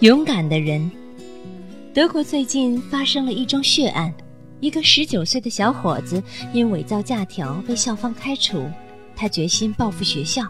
[0.00, 0.90] 勇敢的人。
[1.94, 4.12] 德国最近发生了一桩血案，
[4.60, 6.22] 一个十九岁的小伙子
[6.52, 8.62] 因伪造假条被校方开除，
[9.16, 10.42] 他决心报复学校。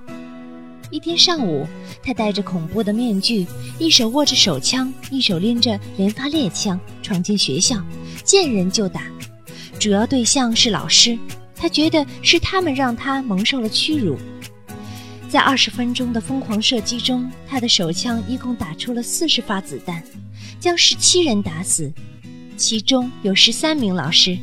[0.90, 1.64] 一天上午，
[2.02, 3.46] 他戴着恐怖的面具，
[3.78, 7.80] 一手握着手枪，一手拎着连发猎枪，闯进学校，
[8.24, 9.02] 见人就打。
[9.78, 11.16] 主要对象是老师，
[11.54, 14.16] 他觉得是他们让他蒙受了屈辱。
[15.28, 20.02] 在二十分钟的疯狂射击中，他的手枪一共打出了四十发子弹，
[20.60, 21.92] 将十七人打死，
[22.56, 24.38] 其中有十三名老师。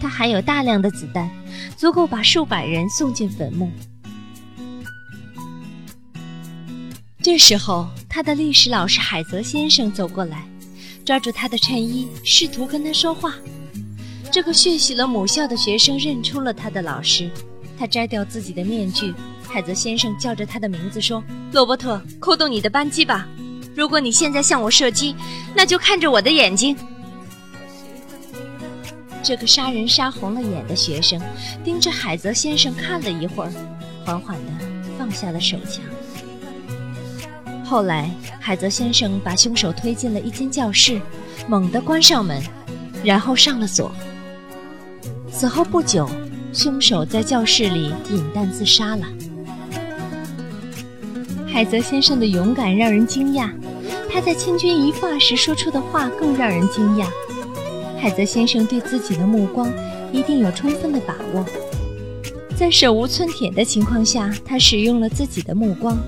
[0.00, 1.30] 他还有大量的子弹，
[1.76, 3.70] 足够把数百人送进坟墓。
[7.22, 10.46] 这时候，他的历史老师海泽先生走过来，
[11.06, 13.34] 抓住他的衬衣，试图跟他说话。
[14.30, 17.30] 这个血洗了母校的学生认出了他的老师，
[17.78, 19.14] 他摘掉自己的面具。
[19.42, 23.26] 海泽先生叫着他的名字说：“罗伯特，扣动你的扳机吧！
[23.74, 25.14] 如果你现在向我射击，
[25.54, 26.76] 那就看着我的眼睛。”
[29.22, 31.18] 这个杀人杀红了眼的学生
[31.64, 33.52] 盯着海泽先生看了一会儿，
[34.04, 34.52] 缓缓地
[34.98, 35.82] 放下了手枪。
[37.64, 41.00] 后来，海泽先生把凶手推进了一间教室，
[41.48, 42.42] 猛地关上门，
[43.02, 43.90] 然后上了锁。
[45.32, 46.06] 此后不久，
[46.54, 49.04] 凶手在教室里饮弹自杀了。
[51.46, 53.50] 海泽先生的勇敢让人惊讶，
[54.10, 57.06] 他在千钧一发时说出的话更让人惊讶。
[57.98, 59.68] 海泽先生对自己的目光
[60.12, 61.44] 一定有充分的把握，
[62.56, 65.98] 在手无寸铁的情况下，他使用了自己的目光。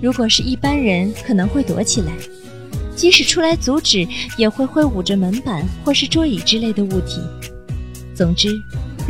[0.00, 2.12] 如果是一般人，可能会躲起来，
[2.96, 4.06] 即使出来阻止，
[4.38, 7.20] 也会挥舞着门板或是桌椅之类的物体。
[8.14, 8.48] 总之，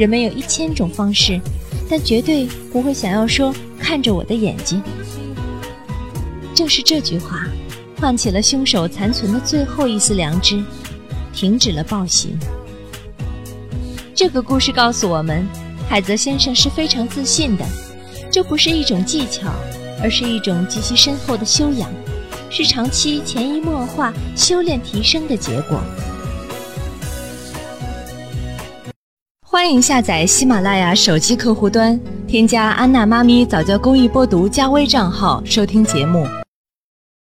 [0.01, 1.39] 人们有一千种方式，
[1.87, 4.83] 但绝对不会想要说“看着我的眼睛”。
[6.57, 7.47] 正是这句话，
[7.99, 10.65] 唤起了凶手残存的最后一丝良知，
[11.35, 12.35] 停止了暴行。
[14.15, 15.47] 这个故事告诉我们，
[15.87, 17.65] 海泽先生是非常自信的，
[18.33, 19.53] 这不是一种技巧，
[20.03, 21.91] 而是一种极其深厚的修养，
[22.49, 25.79] 是长期潜移默化修炼提升的结果。
[29.53, 36.25] 欢迎下载喜马拉雅手机客户端，添加安娜妈咪早教公益播读加微账号收听节目。